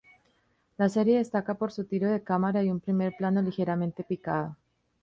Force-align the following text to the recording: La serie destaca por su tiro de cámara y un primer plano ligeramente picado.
La 0.79 0.89
serie 0.89 1.19
destaca 1.19 1.53
por 1.59 1.71
su 1.71 1.83
tiro 1.85 2.09
de 2.09 2.23
cámara 2.23 2.63
y 2.63 2.71
un 2.71 2.79
primer 2.79 3.15
plano 3.15 3.39
ligeramente 3.43 4.03
picado. 4.03 4.57